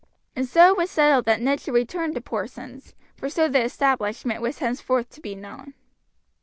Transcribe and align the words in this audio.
And 0.35 0.47
so 0.47 0.69
it 0.71 0.77
was 0.77 0.89
settled 0.89 1.25
that 1.25 1.41
Ned 1.43 1.61
should 1.61 1.75
return 1.75 2.15
to 2.15 2.21
Porson's, 2.21 2.95
for 3.17 3.29
so 3.29 3.47
the 3.47 3.63
establishment 3.63 4.41
was 4.41 4.57
henceforth 4.57 5.11
to 5.11 5.21
be 5.21 5.35
known. 5.35 5.75